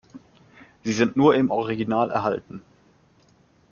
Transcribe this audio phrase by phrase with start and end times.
[0.83, 2.63] Sie sind nur im Original erhalten.